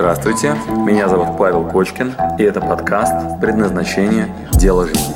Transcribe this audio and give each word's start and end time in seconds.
Здравствуйте, 0.00 0.54
меня 0.86 1.08
зовут 1.08 1.36
Павел 1.36 1.68
Кочкин, 1.68 2.14
и 2.38 2.42
это 2.42 2.58
подкаст 2.58 3.38
«Предназначение. 3.38 4.34
Дело 4.58 4.86
жизни». 4.86 5.12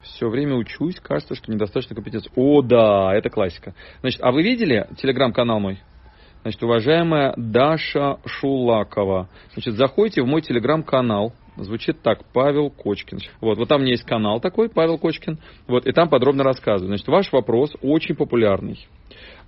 Все 0.00 0.28
время 0.28 0.54
учусь, 0.54 1.00
кажется, 1.00 1.34
что 1.34 1.50
недостаточно 1.50 1.96
компетенции. 1.96 2.30
О, 2.36 2.62
да, 2.62 3.12
это 3.12 3.30
классика. 3.30 3.74
Значит, 4.00 4.20
а 4.22 4.30
вы 4.30 4.44
видели 4.44 4.86
телеграм-канал 4.96 5.58
мой? 5.58 5.80
Значит, 6.42 6.62
уважаемая 6.62 7.34
Даша 7.36 8.18
Шулакова, 8.26 9.28
значит, 9.54 9.74
заходите 9.74 10.22
в 10.22 10.26
мой 10.26 10.40
телеграм-канал, 10.40 11.32
Звучит 11.56 12.00
так, 12.02 12.24
Павел 12.32 12.70
Кочкин. 12.70 13.18
Вот, 13.40 13.58
вот 13.58 13.68
там 13.68 13.80
у 13.80 13.82
меня 13.82 13.92
есть 13.92 14.04
канал 14.04 14.40
такой, 14.40 14.70
Павел 14.70 14.98
Кочкин, 14.98 15.38
вот, 15.66 15.86
и 15.86 15.92
там 15.92 16.08
подробно 16.08 16.44
рассказываю. 16.44 16.88
Значит, 16.88 17.08
ваш 17.08 17.30
вопрос 17.32 17.72
очень 17.82 18.14
популярный. 18.14 18.78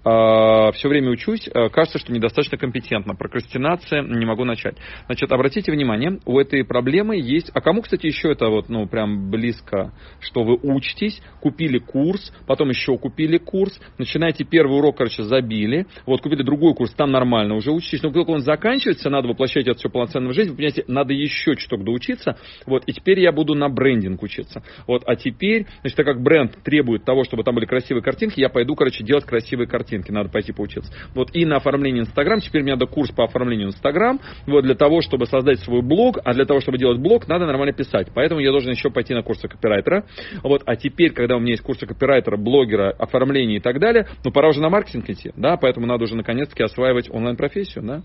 А, 0.04 0.70
все 0.72 0.88
время 0.88 1.10
учусь, 1.10 1.48
а, 1.52 1.70
кажется, 1.70 1.98
что 1.98 2.12
недостаточно 2.12 2.58
компетентно. 2.58 3.14
Прокрастинация, 3.14 4.02
не 4.02 4.26
могу 4.26 4.44
начать. 4.44 4.76
Значит, 5.06 5.32
обратите 5.32 5.72
внимание, 5.72 6.20
у 6.26 6.38
этой 6.38 6.64
проблемы 6.64 7.16
есть... 7.16 7.50
А 7.54 7.60
кому, 7.62 7.80
кстати, 7.80 8.06
еще 8.06 8.30
это 8.30 8.48
вот, 8.48 8.68
ну, 8.68 8.86
прям 8.86 9.30
близко, 9.30 9.92
что 10.20 10.44
вы 10.44 10.58
учитесь, 10.62 11.22
купили 11.40 11.78
курс, 11.78 12.32
потом 12.46 12.68
еще 12.68 12.98
купили 12.98 13.38
курс, 13.38 13.80
начинаете 13.96 14.44
первый 14.44 14.78
урок, 14.78 14.98
короче, 14.98 15.22
забили, 15.22 15.86
вот, 16.04 16.20
купили 16.20 16.42
другой 16.42 16.74
курс, 16.74 16.92
там 16.92 17.10
нормально 17.10 17.54
уже 17.54 17.70
учитесь, 17.70 18.02
но 18.02 18.10
только 18.10 18.30
он 18.30 18.40
заканчивается, 18.40 19.08
надо 19.08 19.28
воплощать 19.28 19.66
это 19.66 19.78
все 19.78 19.88
полноценно 19.88 20.28
в 20.28 20.34
жизнь, 20.34 20.50
вы 20.50 20.56
понимаете, 20.56 20.84
надо 20.86 21.14
еще 21.14 21.56
чуток 21.56 21.82
доучиться, 21.82 22.36
вот, 22.66 22.82
и 22.86 22.92
теперь 22.92 23.20
я 23.20 23.32
буду 23.32 23.54
на 23.54 23.68
брендинг 23.70 24.22
учиться, 24.22 24.62
вот, 24.86 25.02
а 25.06 25.16
теперь, 25.16 25.66
значит, 25.80 25.96
так 25.96 26.06
как 26.06 26.22
бренд 26.22 26.62
требует 26.62 27.04
того, 27.04 27.24
чтобы 27.24 27.42
там 27.42 27.54
были 27.54 27.64
красивые 27.64 28.02
картинки, 28.02 28.40
я 28.40 28.50
пойду, 28.50 28.74
короче, 28.74 29.02
делать 29.02 29.24
красивые 29.24 29.66
картинки 29.66 29.93
картинки, 29.94 30.10
надо 30.10 30.28
пойти 30.28 30.52
поучиться. 30.52 30.92
Вот 31.14 31.30
и 31.34 31.44
на 31.44 31.56
оформлении 31.56 32.00
Инстаграм, 32.00 32.40
теперь 32.40 32.62
мне 32.62 32.72
надо 32.72 32.86
курс 32.86 33.10
по 33.10 33.24
оформлению 33.24 33.68
Инстаграм, 33.68 34.20
вот 34.46 34.64
для 34.64 34.74
того, 34.74 35.00
чтобы 35.00 35.26
создать 35.26 35.60
свой 35.60 35.82
блог, 35.82 36.18
а 36.24 36.34
для 36.34 36.44
того, 36.44 36.60
чтобы 36.60 36.78
делать 36.78 36.98
блог, 36.98 37.28
надо 37.28 37.46
нормально 37.46 37.72
писать. 37.72 38.08
Поэтому 38.14 38.40
я 38.40 38.50
должен 38.50 38.72
еще 38.72 38.90
пойти 38.90 39.14
на 39.14 39.22
курсы 39.22 39.48
копирайтера. 39.48 40.04
Вот, 40.42 40.62
а 40.66 40.76
теперь, 40.76 41.12
когда 41.12 41.36
у 41.36 41.40
меня 41.40 41.52
есть 41.52 41.62
курсы 41.62 41.86
копирайтера, 41.86 42.36
блогера, 42.36 42.90
оформления 42.90 43.56
и 43.56 43.60
так 43.60 43.78
далее, 43.78 44.06
ну 44.24 44.32
пора 44.32 44.48
уже 44.48 44.60
на 44.60 44.68
маркетинг 44.68 45.08
идти, 45.08 45.30
да, 45.36 45.56
поэтому 45.56 45.86
надо 45.86 46.04
уже 46.04 46.16
наконец-таки 46.16 46.62
осваивать 46.62 47.10
онлайн-профессию, 47.10 47.84
да, 47.84 48.02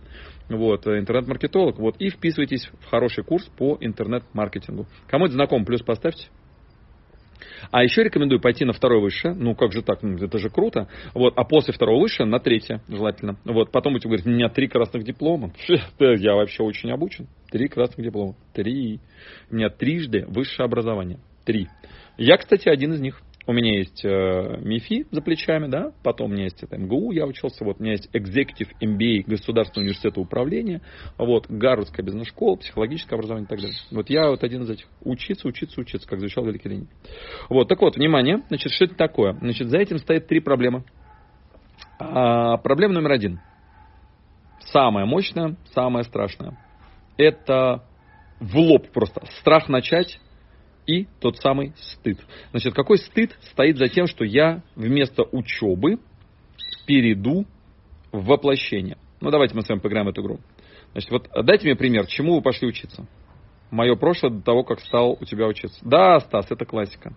вот, 0.49 0.85
э, 0.87 0.99
интернет-маркетолог, 0.99 1.79
вот, 1.79 1.95
и 1.99 2.09
вписывайтесь 2.09 2.69
в 2.81 2.89
хороший 2.89 3.23
курс 3.23 3.45
по 3.57 3.77
интернет-маркетингу. 3.79 4.85
Кому 5.07 5.25
это 5.25 5.33
знаком, 5.33 5.65
плюс 5.65 5.81
поставьте. 5.81 6.27
А 7.71 7.83
еще 7.83 8.03
рекомендую 8.03 8.41
пойти 8.41 8.65
на 8.65 8.73
второе 8.73 9.01
высшее. 9.01 9.33
Ну, 9.33 9.55
как 9.55 9.71
же 9.71 9.81
так? 9.81 10.01
Ну, 10.03 10.17
это 10.17 10.37
же 10.37 10.49
круто. 10.49 10.87
Вот. 11.13 11.33
А 11.35 11.43
после 11.43 11.73
второго 11.73 12.01
высшего 12.01 12.25
на 12.25 12.39
третье 12.39 12.81
желательно. 12.87 13.37
Вот. 13.45 13.71
Потом 13.71 13.93
будете 13.93 14.07
говорить, 14.09 14.25
у 14.25 14.29
меня 14.29 14.49
три 14.49 14.67
красных 14.67 15.03
диплома. 15.03 15.51
Я 15.99 16.35
вообще 16.35 16.63
очень 16.63 16.91
обучен. 16.91 17.27
Три 17.51 17.67
красных 17.67 18.05
диплома. 18.05 18.35
Три. 18.53 18.99
У 19.49 19.55
меня 19.55 19.69
трижды 19.69 20.25
высшее 20.27 20.65
образование. 20.65 21.19
Три. 21.45 21.67
Я, 22.17 22.37
кстати, 22.37 22.67
один 22.69 22.93
из 22.93 23.01
них. 23.01 23.21
У 23.49 23.51
меня 23.51 23.79
есть 23.79 24.05
э, 24.05 24.59
МИФИ 24.61 25.07
за 25.09 25.23
плечами, 25.23 25.65
да, 25.65 25.91
потом 26.03 26.29
у 26.29 26.33
меня 26.35 26.43
есть 26.43 26.61
это 26.61 26.77
МГУ, 26.77 27.13
я 27.13 27.25
учился, 27.25 27.65
вот 27.65 27.79
у 27.79 27.81
меня 27.81 27.93
есть 27.93 28.07
Executive 28.13 28.69
MBA 28.79 29.23
Государственного 29.25 29.85
университета 29.85 30.19
управления, 30.19 30.81
вот, 31.17 31.47
Гарвардская 31.49 32.05
бизнес-школа, 32.05 32.57
психологическое 32.57 33.15
образование 33.15 33.47
и 33.47 33.49
так 33.49 33.59
далее. 33.59 33.75
Вот 33.89 34.07
я 34.11 34.29
вот 34.29 34.43
один 34.43 34.61
из 34.61 34.69
этих. 34.69 34.85
Учиться, 35.01 35.47
учиться, 35.47 35.81
учиться, 35.81 36.07
как 36.07 36.19
звучал 36.19 36.45
Великий 36.45 36.69
Ленин. 36.69 36.89
Вот, 37.49 37.67
так 37.67 37.81
вот, 37.81 37.95
внимание, 37.95 38.43
значит, 38.49 38.71
что 38.71 38.85
это 38.85 38.93
такое? 38.93 39.33
Значит, 39.39 39.69
за 39.69 39.79
этим 39.79 39.97
стоит 39.97 40.27
три 40.27 40.41
проблемы. 40.41 40.83
А, 41.97 42.57
проблема 42.57 42.93
номер 42.93 43.13
один. 43.13 43.39
Самая 44.59 45.07
мощная, 45.07 45.55
самая 45.73 46.03
страшная. 46.03 46.55
Это 47.17 47.83
в 48.39 48.55
лоб 48.55 48.91
просто. 48.91 49.25
Страх 49.39 49.69
начать 49.69 50.19
и 50.89 51.07
тот 51.19 51.37
самый 51.37 51.73
стыд. 51.75 52.17
Значит, 52.49 52.73
какой 52.73 52.97
стыд 52.97 53.37
стоит 53.51 53.77
за 53.77 53.87
тем, 53.89 54.07
что 54.07 54.25
я 54.25 54.63
вместо 54.75 55.23
учебы 55.23 55.99
перейду 56.87 57.45
в 58.11 58.25
воплощение? 58.25 58.97
Ну, 59.21 59.29
давайте 59.29 59.55
мы 59.55 59.61
с 59.61 59.69
вами 59.69 59.79
поиграем 59.79 60.07
в 60.07 60.09
эту 60.09 60.21
игру. 60.23 60.39
Значит, 60.93 61.11
вот 61.11 61.29
дайте 61.45 61.65
мне 61.65 61.75
пример, 61.75 62.07
чему 62.07 62.35
вы 62.35 62.41
пошли 62.41 62.67
учиться? 62.67 63.05
Мое 63.69 63.95
прошлое 63.95 64.31
до 64.31 64.41
того, 64.41 64.63
как 64.63 64.79
стал 64.79 65.15
у 65.21 65.25
тебя 65.25 65.45
учиться. 65.45 65.79
Да, 65.83 66.19
Стас, 66.21 66.47
это 66.49 66.65
классика. 66.65 67.13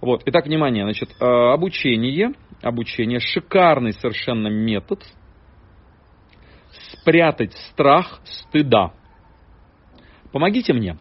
Вот, 0.00 0.22
итак, 0.26 0.46
внимание, 0.46 0.82
значит, 0.84 1.10
э, 1.20 1.24
обучение, 1.24 2.32
обучение, 2.60 3.20
шикарный 3.20 3.92
совершенно 3.92 4.48
метод 4.48 5.00
спрятать 6.90 7.52
страх 7.70 8.20
стыда. 8.24 8.92
Помогите 10.32 10.72
мне. 10.72 10.98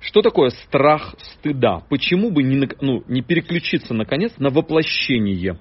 Что 0.00 0.22
такое 0.22 0.50
страх 0.50 1.14
стыда? 1.18 1.82
Почему 1.88 2.30
бы 2.30 2.42
не, 2.42 2.68
ну, 2.80 3.04
не 3.06 3.22
переключиться, 3.22 3.92
наконец, 3.94 4.32
на 4.38 4.48
воплощение? 4.48 5.58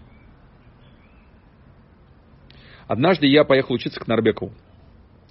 Однажды 2.87 3.27
я 3.27 3.43
поехал 3.43 3.75
учиться 3.75 3.99
к 3.99 4.07
Нарбекову. 4.07 4.53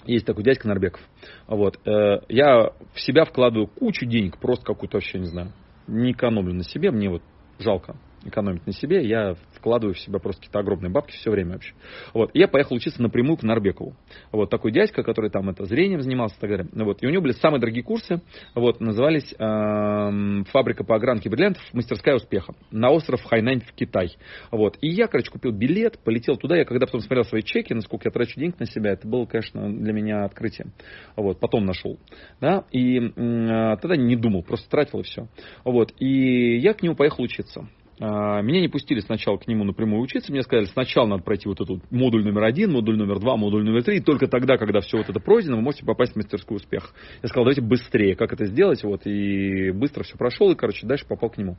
Есть 0.04 0.26
такой 0.26 0.44
дядька 0.44 0.68
Нарбеков. 0.68 1.00
Вот. 1.48 1.78
Э, 1.86 2.20
я 2.28 2.70
в 2.94 3.00
себя 3.00 3.24
вкладываю 3.24 3.66
кучу 3.66 4.06
денег, 4.06 4.38
просто 4.38 4.64
какую-то 4.64 4.98
вообще, 4.98 5.18
не 5.18 5.26
знаю, 5.26 5.52
не 5.86 6.12
экономлю 6.12 6.54
на 6.54 6.62
себе, 6.62 6.90
мне 6.90 7.08
вот 7.10 7.22
жалко 7.58 7.96
экономить 8.24 8.66
на 8.66 8.72
себе, 8.72 9.06
я 9.06 9.34
вкладываю 9.54 9.94
в 9.94 9.98
себя 9.98 10.18
просто 10.18 10.40
какие-то 10.40 10.60
огромные 10.60 10.90
бабки 10.90 11.12
все 11.12 11.30
время 11.30 11.52
вообще. 11.52 11.74
Вот. 12.14 12.30
И 12.34 12.38
я 12.38 12.48
поехал 12.48 12.76
учиться 12.76 13.02
напрямую 13.02 13.36
к 13.36 13.42
Нарбекову. 13.42 13.94
Вот 14.32 14.50
такой 14.50 14.72
дядька, 14.72 15.02
который 15.02 15.30
там 15.30 15.48
это 15.50 15.64
зрением 15.64 16.00
занимался 16.00 16.36
и 16.36 16.40
так 16.40 16.50
далее. 16.50 16.66
Вот. 16.72 17.02
И 17.02 17.06
у 17.06 17.10
него 17.10 17.22
были 17.22 17.32
самые 17.32 17.60
дорогие 17.60 17.82
курсы, 17.82 18.20
вот, 18.54 18.80
назывались 18.80 19.32
э, 19.32 20.44
«Фабрика 20.50 20.84
по 20.84 20.96
огранке 20.96 21.28
бриллиантов. 21.28 21.62
Мастерская 21.72 22.16
успеха» 22.16 22.54
на 22.70 22.90
остров 22.90 23.22
Хайнань 23.24 23.60
в 23.60 23.72
Китай. 23.72 24.16
Вот. 24.50 24.76
И 24.80 24.88
я, 24.88 25.06
короче, 25.06 25.30
купил 25.30 25.52
билет, 25.52 25.98
полетел 25.98 26.36
туда. 26.36 26.56
Я 26.56 26.64
когда 26.64 26.86
потом 26.86 27.00
смотрел 27.00 27.24
свои 27.24 27.42
чеки, 27.42 27.74
насколько 27.74 28.08
я 28.08 28.10
трачу 28.10 28.38
денег 28.38 28.58
на 28.58 28.66
себя, 28.66 28.92
это 28.92 29.06
было, 29.06 29.26
конечно, 29.26 29.70
для 29.70 29.92
меня 29.92 30.24
открытие. 30.24 30.68
Вот. 31.16 31.40
Потом 31.40 31.64
нашел. 31.64 31.98
Да? 32.40 32.64
И 32.70 32.98
э, 32.98 33.76
тогда 33.80 33.96
не 33.96 34.16
думал, 34.16 34.42
просто 34.42 34.68
тратил 34.68 35.00
и 35.00 35.02
все. 35.02 35.28
Вот. 35.64 35.92
И 35.98 36.58
я 36.58 36.74
к 36.74 36.82
нему 36.82 36.94
поехал 36.94 37.22
учиться. 37.22 37.68
А, 38.00 38.40
меня 38.42 38.60
не 38.60 38.68
пустили 38.68 39.00
сначала 39.00 39.38
к 39.38 39.48
нему 39.48 39.64
напрямую 39.64 40.00
учиться. 40.00 40.30
Мне 40.30 40.42
сказали, 40.42 40.66
сначала 40.66 41.06
надо 41.06 41.22
пройти 41.22 41.48
вот 41.48 41.60
этот 41.60 41.90
модуль 41.90 42.24
номер 42.24 42.44
один, 42.44 42.72
модуль 42.72 42.96
номер 42.96 43.18
два, 43.18 43.36
модуль 43.36 43.64
номер 43.64 43.82
три. 43.82 43.98
И 43.98 44.00
только 44.00 44.28
тогда, 44.28 44.56
когда 44.56 44.80
все 44.80 44.98
вот 44.98 45.08
это 45.08 45.20
пройдено, 45.20 45.56
вы 45.56 45.62
можете 45.62 45.84
попасть 45.84 46.12
в 46.12 46.16
мастерскую 46.16 46.56
успех. 46.56 46.92
Я 47.22 47.28
сказал, 47.28 47.44
давайте 47.44 47.62
быстрее, 47.62 48.14
как 48.14 48.32
это 48.32 48.46
сделать. 48.46 48.82
Вот, 48.84 49.06
и 49.06 49.70
быстро 49.72 50.04
все 50.04 50.16
прошел, 50.16 50.50
и, 50.52 50.54
короче, 50.54 50.86
дальше 50.86 51.06
попал 51.06 51.30
к 51.30 51.38
нему. 51.38 51.56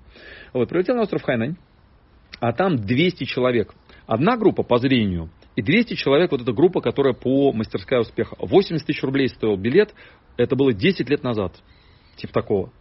Вот, 0.53 0.69
прилетел 0.69 0.95
на 0.95 1.01
остров 1.01 1.23
Хайнань, 1.23 1.57
а 2.39 2.53
там 2.53 2.77
200 2.77 3.25
человек. 3.25 3.73
Одна 4.07 4.37
группа 4.37 4.63
по 4.63 4.77
зрению, 4.77 5.29
и 5.55 5.61
200 5.61 5.95
человек, 5.95 6.31
вот 6.31 6.41
эта 6.41 6.53
группа, 6.53 6.79
которая 6.79 7.13
по 7.13 7.51
мастерская 7.51 7.99
успеха. 7.99 8.35
80 8.39 8.85
тысяч 8.85 9.03
рублей 9.03 9.27
стоил 9.27 9.57
билет, 9.57 9.93
это 10.37 10.55
было 10.55 10.73
10 10.73 11.09
лет 11.09 11.21
назад. 11.21 11.53
Типа 12.15 12.33
такого. 12.33 12.71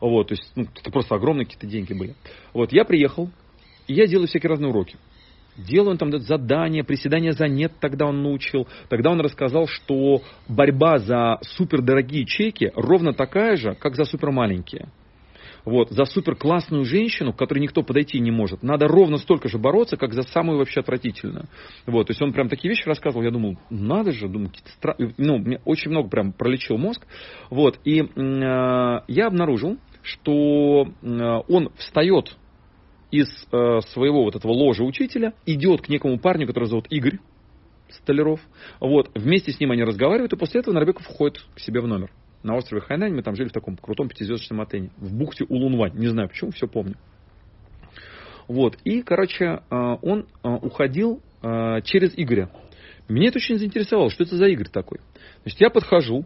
Вот, 0.00 0.28
то 0.28 0.34
есть, 0.34 0.50
ну, 0.54 0.64
это 0.74 0.90
просто 0.90 1.14
огромные 1.14 1.44
какие-то 1.44 1.66
деньги 1.66 1.92
были. 1.92 2.14
Вот, 2.52 2.72
я 2.72 2.84
приехал, 2.84 3.30
и 3.86 3.94
я 3.94 4.06
делаю 4.06 4.28
всякие 4.28 4.50
разные 4.50 4.70
уроки. 4.70 4.96
Делаю 5.56 5.96
там 5.96 6.10
задания, 6.18 6.82
приседания 6.82 7.32
за 7.32 7.46
нет, 7.46 7.72
тогда 7.80 8.06
он 8.06 8.22
научил. 8.22 8.66
Тогда 8.88 9.10
он 9.10 9.20
рассказал, 9.20 9.68
что 9.68 10.22
борьба 10.48 10.98
за 10.98 11.38
супердорогие 11.42 12.26
чеки 12.26 12.72
ровно 12.74 13.12
такая 13.12 13.56
же, 13.56 13.74
как 13.74 13.94
за 13.94 14.04
супер 14.04 14.32
маленькие. 14.32 14.88
Вот, 15.64 15.90
за 15.90 16.04
супер 16.04 16.36
классную 16.36 16.84
женщину, 16.84 17.32
к 17.32 17.38
которой 17.38 17.60
никто 17.60 17.82
подойти 17.82 18.20
не 18.20 18.30
может, 18.30 18.62
надо 18.62 18.86
ровно 18.86 19.16
столько 19.16 19.48
же 19.48 19.58
бороться, 19.58 19.96
как 19.96 20.12
за 20.12 20.22
самую 20.22 20.58
вообще 20.58 20.80
отвратительную. 20.80 21.46
Вот, 21.86 22.06
то 22.06 22.10
есть 22.10 22.20
он 22.20 22.32
прям 22.32 22.48
такие 22.48 22.68
вещи 22.68 22.86
рассказывал, 22.86 23.24
я 23.24 23.30
думал, 23.30 23.56
надо 23.70 24.12
же, 24.12 24.28
думаю, 24.28 24.50
стра... 24.76 24.94
ну, 25.16 25.38
мне 25.38 25.60
очень 25.64 25.90
много 25.90 26.08
прям 26.08 26.32
пролечил 26.32 26.76
мозг. 26.76 27.06
Вот, 27.50 27.78
и 27.84 28.00
э, 28.00 28.06
я 29.08 29.26
обнаружил, 29.26 29.78
что 30.02 30.86
э, 31.02 31.40
он 31.48 31.70
встает 31.78 32.36
из 33.10 33.28
э, 33.52 33.80
своего 33.92 34.24
вот 34.24 34.36
этого 34.36 34.52
ложа 34.52 34.82
учителя, 34.82 35.32
идет 35.46 35.82
к 35.82 35.88
некому 35.88 36.18
парню, 36.18 36.46
который 36.46 36.64
зовут 36.64 36.86
Игорь 36.90 37.20
Столяров. 37.88 38.40
Вот, 38.80 39.10
вместе 39.14 39.52
с 39.52 39.60
ним 39.60 39.70
они 39.70 39.82
разговаривают, 39.82 40.32
и 40.32 40.36
после 40.36 40.60
этого 40.60 40.74
Нарбеков 40.74 41.04
входит 41.04 41.38
к 41.54 41.60
себе 41.60 41.80
в 41.80 41.86
номер. 41.86 42.10
На 42.44 42.54
острове 42.54 42.82
Хайнань 42.82 43.14
мы 43.14 43.22
там 43.22 43.34
жили 43.34 43.48
в 43.48 43.52
таком 43.52 43.76
крутом 43.76 44.08
пятизвездочном 44.08 44.60
отеле. 44.60 44.90
В 44.98 45.12
бухте 45.12 45.44
Улунвань. 45.48 45.94
Не 45.94 46.06
знаю 46.08 46.28
почему, 46.28 46.52
все 46.52 46.68
помню. 46.68 46.94
Вот. 48.46 48.78
И, 48.84 49.02
короче, 49.02 49.44
э, 49.44 49.96
он 50.02 50.26
уходил 50.42 51.20
через 51.82 52.14
Игоря. 52.16 52.48
Меня 53.06 53.28
это 53.28 53.36
очень 53.36 53.58
заинтересовало, 53.58 54.08
что 54.08 54.24
это 54.24 54.34
за 54.36 54.46
Игорь 54.46 54.68
такой. 54.68 55.00
Значит, 55.42 55.60
я 55.60 55.68
подхожу, 55.68 56.24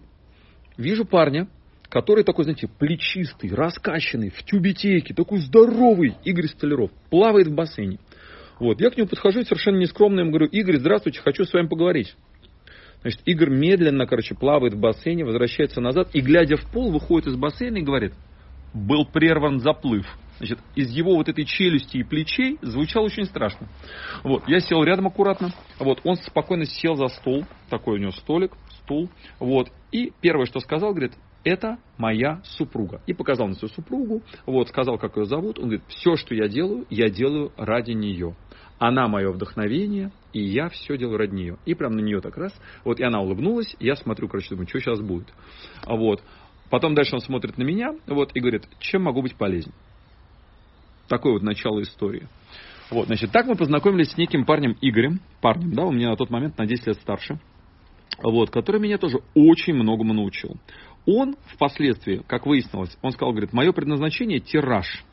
вижу 0.77 1.05
парня, 1.05 1.49
который 1.89 2.23
такой, 2.23 2.45
знаете, 2.45 2.69
плечистый, 2.69 3.51
раскачанный, 3.51 4.31
в 4.31 4.43
тюбетейке, 4.45 5.15
такой 5.15 5.41
здоровый 5.41 6.15
Игорь 6.25 6.47
Столяров, 6.47 6.93
плавает 7.11 7.49
в 7.49 7.55
бассейне. 7.55 7.99
Вот, 8.61 8.81
я 8.81 8.91
к 8.91 8.97
нему 8.97 9.09
подхожу 9.09 9.43
совершенно 9.43 9.79
нескромно 9.79 10.21
ему 10.21 10.31
говорю, 10.31 10.47
Игорь, 10.47 10.79
здравствуйте, 10.79 11.21
хочу 11.21 11.45
с 11.45 11.53
вами 11.53 11.67
поговорить. 11.67 12.15
Значит, 13.03 13.21
Игорь 13.27 13.51
медленно, 13.51 14.07
короче, 14.07 14.35
плавает 14.35 14.75
в 14.75 14.81
бассейне, 14.81 15.25
возвращается 15.25 15.81
назад 15.81 16.09
и, 16.15 16.21
глядя 16.21 16.57
в 16.57 16.71
пол, 16.71 16.91
выходит 16.91 17.29
из 17.29 17.37
бассейна 17.37 17.79
и 17.79 17.83
говорит, 17.83 18.15
был 18.75 19.07
прерван 19.07 19.61
заплыв. 19.61 20.07
Значит, 20.39 20.59
из 20.77 20.91
его 20.91 21.17
вот 21.17 21.29
этой 21.29 21.45
челюсти 21.45 21.99
и 21.99 22.05
плечей 22.05 22.59
звучало 22.63 23.07
очень 23.07 23.25
страшно. 23.25 23.69
Вот, 24.23 24.49
я 24.49 24.61
сел 24.61 24.85
рядом 24.85 25.09
аккуратно. 25.09 25.53
Вот, 25.81 26.01
он 26.05 26.17
спокойно 26.17 26.65
сел 26.65 26.95
за 26.95 27.09
стол. 27.09 27.45
Такой 27.71 27.99
у 27.99 28.01
него 28.01 28.13
столик, 28.13 28.53
стул. 28.83 29.11
Вот, 29.41 29.69
и 29.91 30.13
первое, 30.21 30.47
что 30.47 30.61
сказал, 30.61 30.91
говорит, 30.91 31.13
это 31.49 31.79
моя 31.97 32.41
супруга. 32.45 33.01
И 33.07 33.15
показал 33.15 33.49
на 33.49 33.55
свою 33.55 33.73
супругу, 33.73 34.23
вот, 34.47 34.69
сказал, 34.69 34.99
как 34.99 35.17
ее 35.17 35.25
зовут. 35.25 35.59
Он 35.59 35.65
говорит, 35.65 35.85
все, 35.89 36.17
что 36.17 36.35
я 36.35 36.49
делаю, 36.49 36.87
я 36.91 37.09
делаю 37.09 37.53
ради 37.57 37.93
нее. 37.93 38.35
Она 38.79 39.09
мое 39.09 39.33
вдохновение, 39.33 40.13
и 40.33 40.41
я 40.41 40.69
все 40.69 40.97
делаю 40.97 41.19
ради 41.19 41.35
нее. 41.35 41.59
И 41.67 41.75
прям 41.75 41.93
на 41.93 42.01
нее 42.01 42.21
так 42.21 42.37
раз. 42.37 42.53
Вот, 42.85 43.01
и 43.01 43.05
она 43.05 43.21
улыбнулась, 43.21 43.75
я 43.81 43.97
смотрю, 43.97 44.29
короче, 44.29 44.51
думаю, 44.51 44.69
что 44.69 44.81
сейчас 44.81 45.01
будет. 45.01 45.33
Вот. 45.87 46.23
Потом 46.71 46.95
дальше 46.95 47.15
он 47.15 47.21
смотрит 47.21 47.59
на 47.59 47.63
меня, 47.63 47.95
вот, 48.07 48.31
и 48.35 48.41
говорит, 48.41 48.69
чем 48.79 49.03
могу 49.03 49.23
быть 49.23 49.35
полезен. 49.37 49.73
Такое 51.09 51.33
вот 51.33 51.43
начало 51.43 51.81
истории. 51.83 52.29
Вот, 52.91 53.07
значит, 53.07 53.33
так 53.33 53.47
мы 53.47 53.55
познакомились 53.55 54.13
с 54.13 54.17
неким 54.17 54.45
парнем 54.45 54.77
Игорем, 54.81 55.21
парнем, 55.41 55.73
да, 55.73 55.85
у 55.85 55.93
меня 55.93 56.11
на 56.11 56.17
тот 56.17 56.31
момент 56.31 56.57
на 56.59 56.67
10 56.67 56.87
лет 56.87 56.97
старше, 56.97 57.39
вот, 58.23 58.51
который 58.51 58.81
меня 58.81 58.99
тоже 58.99 59.19
очень 59.35 59.75
многому 59.75 60.15
научил. 60.15 60.57
Он 61.11 61.37
впоследствии, 61.55 62.23
как 62.27 62.45
выяснилось, 62.45 62.95
он 63.01 63.13
сказал, 63.13 63.33
говорит, 63.33 63.55
мое 63.55 63.73
предназначение– 63.73 64.41
тираж. 64.41 65.07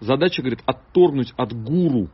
Задача, 0.00 0.42
говорит, 0.42 0.58
отторгнуть 0.66 1.32
от 1.36 1.52
гуру 1.52 2.10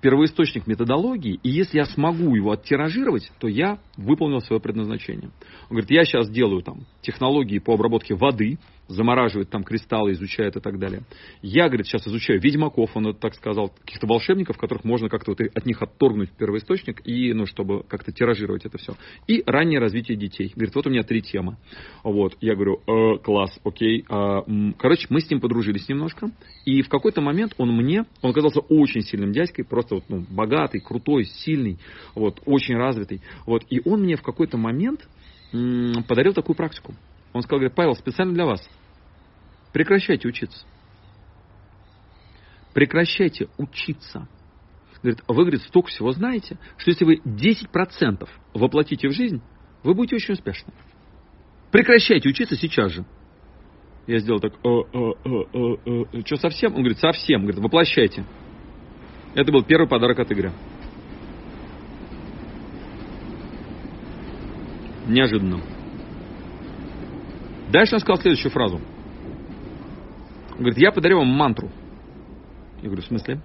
первоисточник 0.00 0.66
методологии, 0.66 1.38
и 1.44 1.48
если 1.48 1.78
я 1.78 1.84
смогу 1.84 2.34
его 2.34 2.50
оттиражировать, 2.50 3.30
то 3.38 3.46
я 3.46 3.78
выполнил 3.96 4.40
свое 4.40 4.60
предназначение. 4.60 5.30
Он 5.70 5.76
говорит, 5.76 5.90
я 5.92 6.04
сейчас 6.04 6.28
делаю 6.28 6.62
там 6.62 6.86
технологии 7.02 7.60
по 7.60 7.74
обработке 7.74 8.16
воды, 8.16 8.58
замораживает 8.88 9.50
там 9.50 9.62
кристаллы, 9.62 10.12
изучает 10.12 10.56
и 10.56 10.60
так 10.60 10.78
далее. 10.78 11.02
Я, 11.42 11.68
говорит, 11.68 11.86
сейчас 11.86 12.06
изучаю 12.06 12.40
ведьмаков, 12.40 12.90
он 12.96 13.14
так 13.14 13.34
сказал, 13.34 13.68
каких-то 13.84 14.06
волшебников, 14.06 14.56
которых 14.58 14.84
можно 14.84 15.08
как-то 15.08 15.32
вот 15.32 15.40
от 15.40 15.66
них 15.66 15.80
отторгнуть 15.82 16.30
первоисточник, 16.32 17.06
и, 17.06 17.32
ну, 17.32 17.46
чтобы 17.46 17.82
как-то 17.84 18.12
тиражировать 18.12 18.64
это 18.64 18.78
все. 18.78 18.94
И 19.26 19.42
раннее 19.46 19.78
развитие 19.78 20.16
детей. 20.16 20.52
Говорит, 20.54 20.74
вот 20.74 20.86
у 20.86 20.90
меня 20.90 21.02
три 21.02 21.20
темы. 21.22 21.56
Вот, 22.02 22.36
я 22.40 22.54
говорю, 22.54 22.80
э, 22.86 23.18
класс, 23.18 23.58
окей. 23.64 24.04
Э, 24.08 24.40
короче, 24.78 25.06
мы 25.10 25.20
с 25.20 25.30
ним 25.30 25.40
подружились 25.40 25.88
немножко, 25.88 26.30
и 26.64 26.82
в 26.82 26.88
какой-то 26.88 27.20
момент 27.20 27.54
он 27.58 27.76
мне, 27.76 28.04
он 28.22 28.30
оказался 28.30 28.60
очень 28.60 29.02
сильным 29.02 29.32
дядькой, 29.32 29.64
просто 29.64 29.96
вот, 29.96 30.04
ну, 30.08 30.24
богатый, 30.30 30.80
крутой, 30.80 31.24
сильный, 31.24 31.78
вот, 32.14 32.40
очень 32.46 32.76
развитый. 32.76 33.20
Вот, 33.46 33.64
и 33.68 33.80
он 33.84 34.02
мне 34.02 34.16
в 34.16 34.22
какой-то 34.22 34.56
момент 34.56 35.06
подарил 35.50 36.32
такую 36.34 36.56
практику. 36.56 36.94
Он 37.32 37.42
сказал, 37.42 37.60
говорит, 37.60 37.76
Павел, 37.76 37.94
специально 37.94 38.34
для 38.34 38.46
вас. 38.46 38.68
Прекращайте 39.72 40.28
учиться. 40.28 40.66
Прекращайте 42.74 43.48
учиться. 43.56 44.28
Говорит, 45.02 45.22
вы, 45.28 45.42
говорит, 45.42 45.62
столько 45.62 45.88
всего 45.88 46.12
знаете, 46.12 46.58
что 46.76 46.90
если 46.90 47.04
вы 47.04 47.16
10% 47.16 48.28
воплотите 48.54 49.08
в 49.08 49.12
жизнь, 49.12 49.40
вы 49.82 49.94
будете 49.94 50.16
очень 50.16 50.34
успешны. 50.34 50.72
Прекращайте 51.70 52.28
учиться 52.28 52.56
сейчас 52.56 52.92
же. 52.92 53.04
Я 54.06 54.18
сделал 54.18 54.40
так, 54.40 54.54
э, 54.54 54.68
э, 54.68 55.12
э, 55.24 55.30
э, 55.52 56.04
э. 56.12 56.22
что 56.24 56.36
совсем? 56.36 56.74
Он 56.74 56.80
говорит, 56.80 56.98
совсем. 56.98 57.42
Говорит, 57.42 57.60
воплощайте. 57.60 58.24
Это 59.34 59.52
был 59.52 59.62
первый 59.62 59.86
подарок 59.86 60.18
от 60.18 60.32
Игоря. 60.32 60.52
Неожиданно. 65.06 65.60
Дальше 67.70 67.94
он 67.94 68.00
сказал 68.00 68.20
следующую 68.20 68.50
фразу. 68.50 68.80
Говорит, 70.58 70.78
я 70.78 70.90
подарю 70.90 71.18
вам 71.18 71.28
мантру. 71.28 71.70
Я 72.82 72.88
говорю, 72.88 73.02
в 73.02 73.06
смысле? 73.06 73.40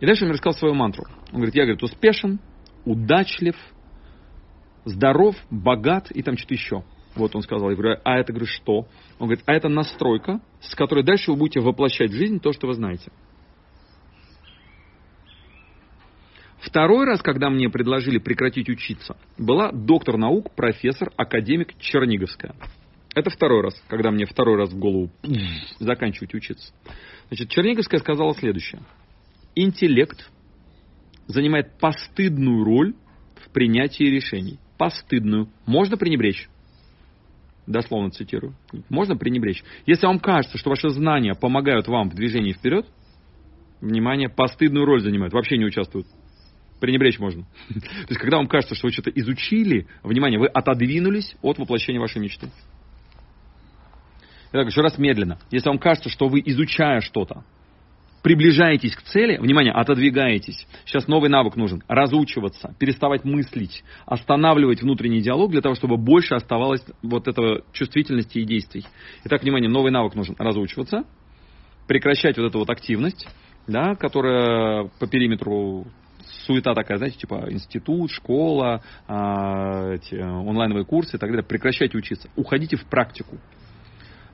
И 0.00 0.06
дальше 0.06 0.24
он 0.24 0.28
мне 0.28 0.34
рассказал 0.34 0.58
свою 0.58 0.74
мантру. 0.74 1.04
Он 1.28 1.36
говорит, 1.36 1.54
я, 1.54 1.62
говорит, 1.62 1.82
успешен, 1.82 2.40
удачлив, 2.84 3.56
здоров, 4.84 5.36
богат 5.50 6.10
и 6.10 6.22
там 6.22 6.36
что-то 6.36 6.54
еще. 6.54 6.84
Вот 7.14 7.36
он 7.36 7.42
сказал, 7.42 7.70
я 7.70 7.76
говорю, 7.76 8.00
а 8.04 8.18
это, 8.18 8.32
говорю, 8.32 8.46
что? 8.46 8.88
Он 9.18 9.28
говорит, 9.28 9.44
а 9.46 9.52
это 9.52 9.68
настройка, 9.68 10.40
с 10.60 10.74
которой 10.74 11.04
дальше 11.04 11.30
вы 11.30 11.38
будете 11.38 11.60
воплощать 11.60 12.10
в 12.10 12.14
жизнь 12.14 12.40
то, 12.40 12.52
что 12.52 12.66
вы 12.66 12.74
знаете. 12.74 13.12
Второй 16.58 17.06
раз, 17.06 17.22
когда 17.22 17.50
мне 17.50 17.68
предложили 17.68 18.18
прекратить 18.18 18.68
учиться, 18.68 19.16
была 19.38 19.70
доктор 19.70 20.16
наук, 20.16 20.54
профессор, 20.56 21.12
академик 21.16 21.78
Черниговская. 21.78 22.54
Это 23.14 23.30
второй 23.30 23.62
раз, 23.62 23.74
когда 23.88 24.10
мне 24.10 24.26
второй 24.26 24.56
раз 24.56 24.70
в 24.70 24.78
голову 24.78 25.10
заканчивать 25.78 26.34
учиться. 26.34 26.72
Значит, 27.28 27.48
Черниговская 27.50 28.00
сказала 28.00 28.34
следующее. 28.34 28.82
Интеллект 29.54 30.28
занимает 31.26 31.78
постыдную 31.78 32.64
роль 32.64 32.94
в 33.36 33.50
принятии 33.52 34.04
решений. 34.04 34.58
Постыдную. 34.78 35.48
Можно 35.64 35.96
пренебречь. 35.96 36.48
Дословно 37.66 38.10
цитирую. 38.10 38.54
Можно 38.90 39.16
пренебречь. 39.16 39.62
Если 39.86 40.06
вам 40.06 40.18
кажется, 40.18 40.58
что 40.58 40.70
ваши 40.70 40.88
знания 40.90 41.34
помогают 41.34 41.86
вам 41.86 42.10
в 42.10 42.14
движении 42.14 42.52
вперед, 42.52 42.86
внимание, 43.80 44.28
постыдную 44.28 44.84
роль 44.84 45.00
занимают, 45.00 45.32
вообще 45.32 45.56
не 45.56 45.64
участвуют. 45.64 46.06
Пренебречь 46.80 47.18
можно. 47.18 47.44
То 47.68 48.08
есть, 48.08 48.20
когда 48.20 48.36
вам 48.38 48.48
кажется, 48.48 48.74
что 48.74 48.88
вы 48.88 48.92
что-то 48.92 49.10
изучили, 49.10 49.86
внимание, 50.02 50.38
вы 50.38 50.48
отодвинулись 50.48 51.36
от 51.40 51.58
воплощения 51.58 52.00
вашей 52.00 52.20
мечты. 52.20 52.50
Итак, 54.54 54.68
еще 54.68 54.82
раз 54.82 54.98
медленно. 54.98 55.36
Если 55.50 55.68
вам 55.68 55.80
кажется, 55.80 56.08
что 56.08 56.28
вы, 56.28 56.40
изучая 56.46 57.00
что-то, 57.00 57.42
приближаетесь 58.22 58.94
к 58.94 59.02
цели, 59.02 59.36
внимание, 59.36 59.72
отодвигаетесь. 59.72 60.68
Сейчас 60.84 61.08
новый 61.08 61.28
навык 61.28 61.56
нужен. 61.56 61.82
Разучиваться, 61.88 62.72
переставать 62.78 63.24
мыслить, 63.24 63.82
останавливать 64.06 64.80
внутренний 64.80 65.20
диалог 65.22 65.50
для 65.50 65.60
того, 65.60 65.74
чтобы 65.74 65.96
больше 65.96 66.36
оставалось 66.36 66.84
вот 67.02 67.26
этого 67.26 67.62
чувствительности 67.72 68.38
и 68.38 68.44
действий. 68.44 68.84
Итак, 69.24 69.42
внимание, 69.42 69.68
новый 69.68 69.90
навык 69.90 70.14
нужен. 70.14 70.36
Разучиваться, 70.38 71.02
прекращать 71.88 72.38
вот 72.38 72.46
эту 72.46 72.60
вот 72.60 72.70
активность, 72.70 73.26
да, 73.66 73.96
которая 73.96 74.88
по 75.00 75.08
периметру 75.08 75.88
суета 76.46 76.74
такая, 76.74 76.98
знаете, 76.98 77.18
типа 77.18 77.48
институт, 77.50 78.12
школа, 78.12 78.82
э, 79.08 79.94
эти 79.96 80.14
онлайновые 80.14 80.84
курсы 80.84 81.16
и 81.16 81.18
так 81.18 81.28
далее. 81.28 81.44
Прекращайте 81.44 81.98
учиться. 81.98 82.30
Уходите 82.36 82.76
в 82.76 82.84
практику. 82.84 83.36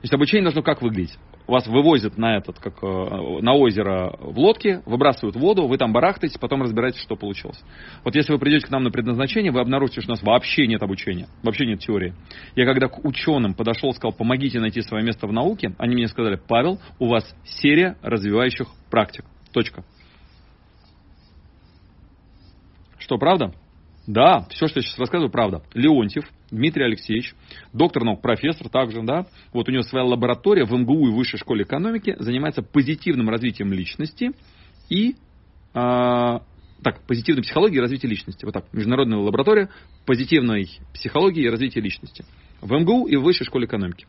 Значит, 0.01 0.15
обучение 0.15 0.43
должно 0.43 0.63
как 0.63 0.81
выглядеть? 0.81 1.15
Вас 1.45 1.67
вывозят 1.67 2.17
на 2.17 2.37
этот, 2.37 2.57
как 2.57 2.81
э, 2.81 3.39
на 3.41 3.53
озеро 3.53 4.15
в 4.19 4.39
лодке, 4.39 4.81
выбрасывают 4.87 5.35
в 5.35 5.39
воду, 5.39 5.67
вы 5.67 5.77
там 5.77 5.93
барахтаетесь, 5.93 6.39
потом 6.39 6.63
разбираетесь, 6.63 7.01
что 7.01 7.15
получилось. 7.15 7.63
Вот 8.03 8.15
если 8.15 8.33
вы 8.33 8.39
придете 8.39 8.65
к 8.65 8.71
нам 8.71 8.83
на 8.83 8.89
предназначение, 8.89 9.51
вы 9.51 9.59
обнаружите, 9.59 10.01
что 10.01 10.11
у 10.11 10.15
нас 10.15 10.23
вообще 10.23 10.65
нет 10.65 10.81
обучения, 10.81 11.27
вообще 11.43 11.67
нет 11.67 11.81
теории. 11.81 12.15
Я 12.55 12.65
когда 12.65 12.87
к 12.87 13.05
ученым 13.05 13.53
подошел, 13.53 13.93
сказал, 13.93 14.11
помогите 14.11 14.59
найти 14.59 14.81
свое 14.81 15.03
место 15.03 15.27
в 15.27 15.33
науке, 15.33 15.75
они 15.77 15.93
мне 15.93 16.07
сказали, 16.07 16.39
Павел, 16.47 16.79
у 16.97 17.07
вас 17.07 17.35
серия 17.43 17.95
развивающих 18.01 18.69
практик. 18.89 19.25
Точка. 19.53 19.83
Что, 22.97 23.19
правда? 23.19 23.53
Да, 24.07 24.45
все, 24.49 24.67
что 24.67 24.79
я 24.79 24.83
сейчас 24.83 24.97
рассказываю, 24.97 25.31
правда. 25.31 25.61
Леонтьев, 25.73 26.25
Дмитрий 26.49 26.83
Алексеевич, 26.83 27.35
доктор 27.71 28.03
наук, 28.03 28.21
профессор 28.21 28.67
также, 28.69 29.03
да, 29.03 29.27
вот 29.53 29.69
у 29.69 29.71
него 29.71 29.83
своя 29.83 30.05
лаборатория 30.05 30.65
в 30.65 30.71
МГУ 30.71 31.07
и 31.07 31.11
Высшей 31.11 31.39
школе 31.39 31.63
экономики 31.63 32.15
занимается 32.19 32.61
позитивным 32.63 33.29
развитием 33.29 33.71
личности 33.71 34.31
и, 34.89 35.11
э, 35.11 35.13
так, 35.73 37.05
позитивной 37.07 37.43
психологией 37.43 37.77
и 37.77 37.81
развития 37.81 38.07
личности. 38.07 38.43
Вот 38.43 38.53
так, 38.53 38.65
международная 38.73 39.19
лаборатория 39.19 39.69
позитивной 40.05 40.67
психологии 40.93 41.43
и 41.43 41.49
развития 41.49 41.81
личности 41.81 42.25
в 42.61 42.71
МГУ 42.71 43.07
и 43.07 43.15
в 43.15 43.23
Высшей 43.23 43.45
школе 43.45 43.65
экономики. 43.65 44.05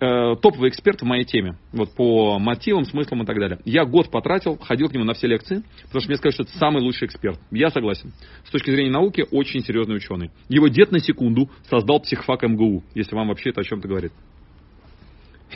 Э, 0.00 0.36
топовый 0.40 0.68
эксперт 0.70 1.00
в 1.00 1.04
моей 1.04 1.24
теме, 1.24 1.56
вот 1.72 1.94
по 1.94 2.38
мотивам, 2.38 2.84
смыслам 2.84 3.22
и 3.22 3.26
так 3.26 3.36
далее. 3.38 3.58
Я 3.64 3.84
год 3.84 4.10
потратил, 4.10 4.58
ходил 4.58 4.88
к 4.88 4.92
нему 4.92 5.04
на 5.04 5.14
все 5.14 5.26
лекции, 5.26 5.62
потому 5.84 6.00
что 6.00 6.08
мне 6.08 6.16
сказали, 6.16 6.34
что 6.34 6.42
это 6.44 6.58
самый 6.58 6.82
лучший 6.82 7.06
эксперт. 7.06 7.38
Я 7.50 7.70
согласен. 7.70 8.12
С 8.46 8.50
точки 8.50 8.70
зрения 8.70 8.90
науки, 8.90 9.24
очень 9.30 9.62
серьезный 9.62 9.96
ученый. 9.96 10.30
Его 10.48 10.68
дед 10.68 10.92
на 10.92 11.00
секунду 11.00 11.50
создал 11.68 12.00
психфак 12.00 12.42
МГУ, 12.42 12.84
если 12.94 13.14
вам 13.14 13.28
вообще 13.28 13.50
это 13.50 13.62
о 13.62 13.64
чем-то 13.64 13.88
говорит. 13.88 14.12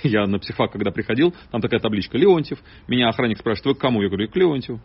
Я 0.02 0.26
на 0.26 0.38
психфак, 0.38 0.72
когда 0.72 0.90
приходил, 0.90 1.34
там 1.52 1.60
такая 1.60 1.80
табличка 1.80 2.18
Леонтьев. 2.18 2.58
Меня 2.88 3.08
охранник 3.08 3.38
спрашивает, 3.38 3.66
вы 3.66 3.74
к 3.74 3.78
кому? 3.80 4.02
Я 4.02 4.08
говорю, 4.08 4.28
к 4.28 4.36
Леонтьеву. 4.36 4.80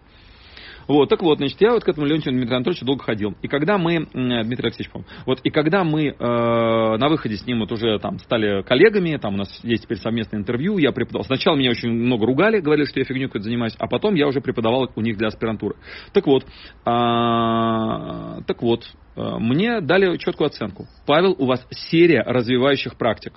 Вот, 0.89 1.07
так 1.07 1.21
вот, 1.21 1.37
значит, 1.37 1.61
я 1.61 1.71
вот 1.71 1.83
к 1.83 1.87
этому 1.87 2.07
Леонтию 2.07 2.33
Дмитрию 2.33 2.55
Анатольевичу 2.55 2.83
долго 2.83 3.03
ходил. 3.03 3.35
И 3.43 3.47
когда 3.47 3.77
мы, 3.77 4.07
Дмитрий 4.11 4.69
Алексеевич, 4.69 4.89
по 4.89 5.03
вот, 5.27 5.39
и 5.43 5.51
когда 5.51 5.83
мы 5.83 6.07
э, 6.07 6.17
на 6.17 7.09
выходе 7.09 7.35
с 7.35 7.45
ним 7.45 7.59
вот 7.59 7.71
уже 7.71 7.99
там 7.99 8.17
стали 8.17 8.63
коллегами, 8.63 9.15
там 9.17 9.35
у 9.35 9.37
нас 9.37 9.59
есть 9.61 9.83
теперь 9.83 9.99
совместное 9.99 10.39
интервью, 10.39 10.79
я 10.79 10.91
преподавал. 10.91 11.25
Сначала 11.25 11.55
меня 11.55 11.69
очень 11.69 11.91
много 11.91 12.25
ругали, 12.25 12.59
говорили, 12.59 12.87
что 12.87 12.99
я 12.99 13.05
фигню 13.05 13.27
какой-то 13.27 13.43
занимаюсь, 13.43 13.75
а 13.77 13.85
потом 13.85 14.15
я 14.15 14.27
уже 14.27 14.41
преподавал 14.41 14.89
у 14.95 15.01
них 15.01 15.15
для 15.15 15.27
аспирантуры. 15.27 15.75
Так 16.11 16.25
вот, 16.25 16.43
а, 16.85 18.41
так 18.47 18.63
вот, 18.63 18.83
э, 19.15 19.37
мне 19.37 19.81
дали 19.81 20.17
четкую 20.17 20.47
оценку. 20.47 20.87
Павел, 21.05 21.35
у 21.37 21.45
вас 21.45 21.63
серия 21.69 22.23
развивающих 22.23 22.97
практик. 22.97 23.33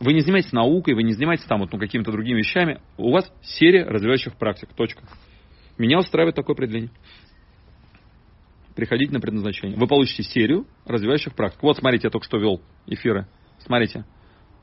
Вы 0.00 0.14
не 0.14 0.20
занимаетесь 0.20 0.52
наукой, 0.52 0.94
вы 0.94 1.04
не 1.04 1.12
занимаетесь 1.12 1.44
там 1.44 1.60
вот, 1.60 1.72
ну, 1.72 1.78
какими-то 1.78 2.10
другими 2.10 2.38
вещами. 2.38 2.80
У 2.96 3.12
вас 3.12 3.32
серия 3.42 3.84
развивающих 3.84 4.36
практик. 4.36 4.70
Точка. 4.74 5.04
Меня 5.78 5.98
устраивает 5.98 6.34
такое 6.34 6.54
определение. 6.54 6.90
Приходите 8.74 9.12
на 9.12 9.20
предназначение. 9.20 9.76
Вы 9.76 9.86
получите 9.86 10.22
серию 10.22 10.66
развивающих 10.84 11.34
практик. 11.34 11.62
Вот, 11.62 11.78
смотрите, 11.78 12.08
я 12.08 12.10
только 12.10 12.26
что 12.26 12.38
вел 12.38 12.60
эфиры. 12.86 13.26
Смотрите. 13.58 14.04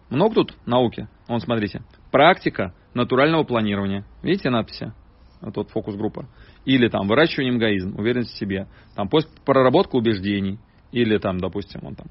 Много 0.09 0.35
тут 0.35 0.53
науки? 0.65 1.07
Вон, 1.27 1.39
смотрите. 1.39 1.81
Практика 2.11 2.73
натурального 2.93 3.43
планирования. 3.43 4.05
Видите 4.21 4.49
надписи? 4.49 4.93
Вот, 5.41 5.57
вот 5.57 5.69
фокус-группа. 5.69 6.27
Или 6.65 6.87
там 6.87 7.07
выращивание 7.07 7.55
эгоизм, 7.55 7.97
уверенность 7.97 8.31
в 8.31 8.37
себе. 8.37 8.67
Там 8.95 9.09
поиск, 9.09 9.29
проработка 9.45 9.95
убеждений. 9.95 10.59
Или 10.91 11.17
там, 11.17 11.39
допустим, 11.39 11.81
вон 11.81 11.95
там 11.95 12.07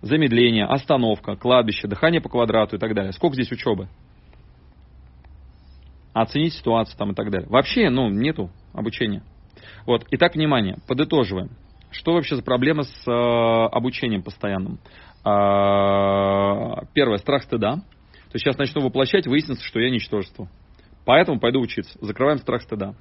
замедление, 0.00 0.64
остановка, 0.64 1.36
кладбище, 1.36 1.88
дыхание 1.88 2.20
по 2.20 2.28
квадрату 2.28 2.76
и 2.76 2.78
так 2.78 2.94
далее. 2.94 3.12
Сколько 3.12 3.34
здесь 3.34 3.50
учебы? 3.50 3.88
Оценить 6.22 6.54
ситуацию 6.54 6.96
там 6.98 7.12
и 7.12 7.14
так 7.14 7.30
далее. 7.30 7.48
Вообще, 7.48 7.90
ну, 7.90 8.08
нету 8.08 8.50
обучения. 8.72 9.22
Вот. 9.86 10.04
Итак, 10.10 10.34
внимание, 10.34 10.78
подытоживаем. 10.86 11.50
Что 11.90 12.14
вообще 12.14 12.36
за 12.36 12.42
проблема 12.42 12.82
с 12.82 13.06
э, 13.06 13.10
обучением 13.10 14.22
постоянным? 14.22 14.80
Э, 15.24 16.84
первое, 16.92 17.18
страх 17.18 17.44
стыда. 17.44 17.76
То 17.76 18.34
есть 18.34 18.44
сейчас 18.44 18.58
начну 18.58 18.82
воплощать, 18.82 19.26
выяснится, 19.26 19.64
что 19.64 19.80
я 19.80 19.90
ничтожество. 19.90 20.48
Поэтому 21.06 21.40
пойду 21.40 21.60
учиться. 21.60 21.96
Закрываем 22.02 22.38
страх 22.38 22.62
стыда. 22.62 22.94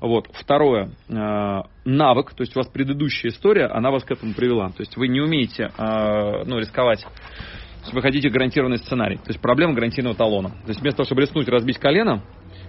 Вот. 0.00 0.28
Второе. 0.32 0.90
Э, 1.08 1.60
навык. 1.84 2.32
То 2.34 2.40
есть 2.40 2.56
у 2.56 2.58
вас 2.58 2.68
предыдущая 2.68 3.30
история, 3.30 3.66
она 3.66 3.90
вас 3.90 4.02
к 4.02 4.10
этому 4.10 4.34
привела. 4.34 4.70
То 4.70 4.80
есть 4.80 4.96
вы 4.96 5.08
не 5.08 5.20
умеете 5.20 5.70
э, 5.76 6.44
ну, 6.46 6.58
рисковать. 6.58 7.06
Вы 7.92 8.00
хотите 8.00 8.30
гарантированный 8.30 8.78
сценарий. 8.78 9.18
То 9.18 9.28
есть 9.28 9.40
проблема 9.40 9.74
гарантийного 9.74 10.16
талона. 10.16 10.50
То 10.50 10.68
есть 10.68 10.80
вместо 10.80 10.98
того, 10.98 11.06
чтобы 11.06 11.20
рискнуть 11.20 11.48
разбить 11.48 11.78
колено, 11.78 12.22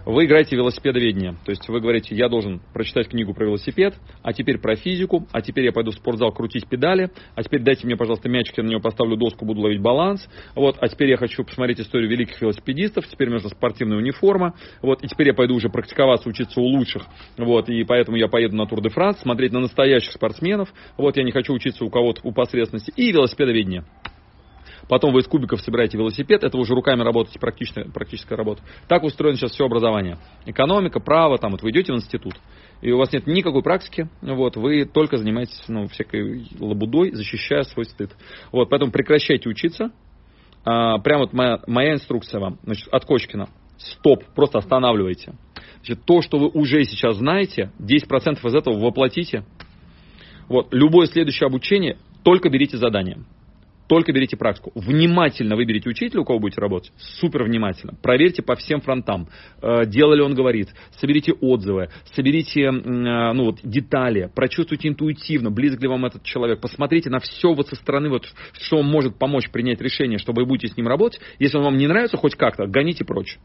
вы 0.05 0.25
играете 0.25 0.55
велосипедоведение. 0.55 1.35
То 1.45 1.51
есть 1.51 1.67
вы 1.69 1.79
говорите, 1.79 2.15
я 2.15 2.29
должен 2.29 2.61
прочитать 2.73 3.09
книгу 3.09 3.33
про 3.33 3.45
велосипед, 3.45 3.95
а 4.21 4.33
теперь 4.33 4.59
про 4.59 4.75
физику, 4.75 5.27
а 5.31 5.41
теперь 5.41 5.65
я 5.65 5.71
пойду 5.71 5.91
в 5.91 5.95
спортзал 5.95 6.31
крутить 6.31 6.67
педали, 6.67 7.09
а 7.35 7.43
теперь 7.43 7.61
дайте 7.61 7.85
мне, 7.85 7.95
пожалуйста, 7.95 8.29
мячик, 8.29 8.57
я 8.57 8.63
на 8.63 8.69
него 8.69 8.81
поставлю 8.81 9.15
доску, 9.15 9.45
буду 9.45 9.61
ловить 9.61 9.81
баланс. 9.81 10.27
Вот, 10.55 10.77
а 10.79 10.87
теперь 10.87 11.09
я 11.09 11.17
хочу 11.17 11.43
посмотреть 11.43 11.79
историю 11.79 12.09
великих 12.09 12.41
велосипедистов, 12.41 13.07
теперь 13.07 13.27
мне 13.27 13.35
нужна 13.35 13.49
спортивная 13.49 13.97
униформа. 13.97 14.53
Вот, 14.81 15.03
и 15.03 15.07
теперь 15.07 15.27
я 15.27 15.33
пойду 15.33 15.55
уже 15.55 15.69
практиковаться, 15.69 16.29
учиться 16.29 16.59
у 16.59 16.65
лучших. 16.65 17.03
Вот, 17.37 17.69
и 17.69 17.83
поэтому 17.83 18.17
я 18.17 18.27
поеду 18.27 18.55
на 18.55 18.65
Тур 18.65 18.81
де 18.81 18.89
Франс, 18.89 19.19
смотреть 19.19 19.51
на 19.51 19.59
настоящих 19.59 20.11
спортсменов. 20.11 20.73
Вот, 20.97 21.17
я 21.17 21.23
не 21.23 21.31
хочу 21.31 21.53
учиться 21.53 21.85
у 21.85 21.89
кого-то 21.89 22.21
у 22.23 22.31
посредственности. 22.31 22.91
И 22.95 23.11
велосипедоведение. 23.11 23.85
Потом 24.89 25.13
вы 25.13 25.21
из 25.21 25.27
кубиков 25.27 25.61
собираете 25.61 25.97
велосипед, 25.97 26.43
это 26.43 26.57
уже 26.57 26.73
руками 26.73 27.01
работаете, 27.01 27.39
практическая, 27.39 27.85
практическая 27.85 28.35
работа. 28.35 28.61
Так 28.87 29.03
устроено 29.03 29.37
сейчас 29.37 29.51
все 29.51 29.65
образование. 29.65 30.17
Экономика, 30.45 30.99
право, 30.99 31.37
там 31.37 31.51
вот 31.51 31.61
вы 31.61 31.71
идете 31.71 31.93
в 31.93 31.95
институт, 31.95 32.35
и 32.81 32.91
у 32.91 32.97
вас 32.97 33.11
нет 33.13 33.27
никакой 33.27 33.63
практики, 33.63 34.09
вот, 34.21 34.57
вы 34.57 34.85
только 34.85 35.17
занимаетесь 35.17 35.61
ну, 35.67 35.87
всякой 35.87 36.47
лабудой, 36.59 37.11
защищая 37.11 37.63
свой 37.63 37.85
стыд. 37.85 38.11
Вот, 38.51 38.69
поэтому 38.69 38.91
прекращайте 38.91 39.49
учиться. 39.49 39.91
А, 40.65 40.97
прям 40.99 41.19
вот 41.19 41.33
моя, 41.33 41.59
моя 41.67 41.93
инструкция 41.93 42.39
вам, 42.39 42.59
значит, 42.63 42.87
от 42.89 43.05
Кочкина. 43.05 43.49
Стоп, 43.77 44.23
просто 44.35 44.59
останавливайте. 44.59 45.33
Значит, 45.77 46.05
то, 46.05 46.21
что 46.21 46.37
вы 46.37 46.47
уже 46.47 46.83
сейчас 46.85 47.17
знаете, 47.17 47.71
10% 47.79 48.47
из 48.47 48.55
этого 48.55 48.77
воплотите. 48.77 49.43
Вот, 50.47 50.67
любое 50.71 51.07
следующее 51.07 51.47
обучение 51.47 51.97
только 52.23 52.49
берите 52.49 52.77
задание. 52.77 53.23
Только 53.87 54.13
берите 54.13 54.37
практику. 54.37 54.71
Внимательно 54.75 55.55
выберите 55.55 55.89
учителя, 55.89 56.21
у 56.21 56.25
кого 56.25 56.39
будете 56.39 56.61
работать. 56.61 56.91
Супер 56.97 57.43
внимательно. 57.43 57.93
Проверьте 58.01 58.41
по 58.41 58.55
всем 58.55 58.81
фронтам. 58.81 59.27
Э, 59.61 59.85
дело 59.85 60.13
ли 60.13 60.21
он 60.21 60.35
говорит. 60.35 60.69
Соберите 60.99 61.33
отзывы. 61.33 61.89
Соберите 62.13 62.61
э, 62.61 62.71
ну, 62.71 63.45
вот, 63.45 63.59
детали. 63.63 64.29
Прочувствуйте 64.33 64.87
интуитивно, 64.87 65.51
близок 65.51 65.81
ли 65.81 65.87
вам 65.87 66.05
этот 66.05 66.23
человек. 66.23 66.61
Посмотрите 66.61 67.09
на 67.09 67.19
все 67.19 67.53
вот 67.53 67.67
со 67.67 67.75
стороны, 67.75 68.09
вот, 68.09 68.25
что 68.53 68.77
он 68.77 68.87
может 68.87 69.17
помочь 69.17 69.49
принять 69.51 69.81
решение, 69.81 70.17
чтобы 70.17 70.43
вы 70.43 70.47
будете 70.47 70.73
с 70.73 70.77
ним 70.77 70.87
работать. 70.87 71.19
Если 71.39 71.57
он 71.57 71.63
вам 71.63 71.77
не 71.77 71.87
нравится 71.87 72.17
хоть 72.17 72.35
как-то, 72.35 72.67
гоните 72.67 73.03
прочь. 73.03 73.37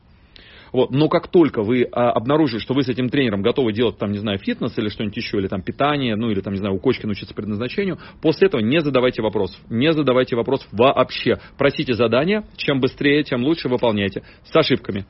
Вот. 0.72 0.90
Но 0.90 1.08
как 1.08 1.28
только 1.28 1.62
вы 1.62 1.88
а, 1.90 2.10
обнаружили, 2.10 2.58
что 2.58 2.74
вы 2.74 2.82
с 2.82 2.88
этим 2.88 3.08
тренером 3.08 3.42
готовы 3.42 3.72
делать, 3.72 3.98
там, 3.98 4.12
не 4.12 4.18
знаю, 4.18 4.38
фитнес 4.38 4.76
или 4.78 4.88
что-нибудь 4.88 5.16
еще, 5.16 5.38
или 5.38 5.48
там 5.48 5.62
питание, 5.62 6.16
ну 6.16 6.30
или 6.30 6.40
там, 6.40 6.52
не 6.52 6.58
знаю, 6.58 6.74
у 6.74 6.78
кочки 6.78 7.06
научиться 7.06 7.34
предназначению, 7.34 7.98
после 8.20 8.48
этого 8.48 8.60
не 8.60 8.80
задавайте 8.80 9.22
вопросов. 9.22 9.60
Не 9.68 9.92
задавайте 9.92 10.36
вопросов 10.36 10.68
вообще. 10.72 11.38
Просите 11.56 11.94
задания, 11.94 12.44
чем 12.56 12.80
быстрее, 12.80 13.22
тем 13.24 13.44
лучше 13.44 13.68
выполняйте. 13.68 14.22
С 14.44 14.56
ошибками. 14.56 15.06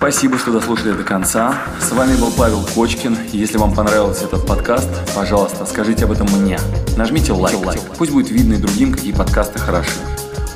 Спасибо, 0.00 0.38
что 0.38 0.50
дослушали 0.50 0.92
до 0.92 1.04
конца. 1.04 1.62
С 1.78 1.92
вами 1.92 2.18
был 2.18 2.32
Павел 2.36 2.64
Кочкин. 2.74 3.18
Если 3.32 3.58
вам 3.58 3.74
понравился 3.74 4.24
этот 4.24 4.46
подкаст, 4.46 4.88
пожалуйста, 5.14 5.66
скажите 5.66 6.06
об 6.06 6.12
этом 6.12 6.26
мне. 6.40 6.58
Нажмите 6.96 7.32
лайк. 7.32 7.58
Пусть 7.98 8.10
будет 8.10 8.30
видно 8.30 8.54
и 8.54 8.56
другим, 8.56 8.92
какие 8.92 9.12
подкасты 9.12 9.58
хороши. 9.58 10.00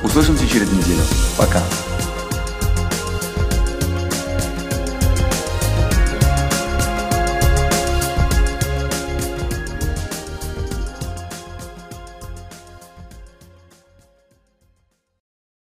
Услышимся 0.02 0.48
через 0.48 0.72
неделю. 0.72 1.02
Пока. 1.36 1.60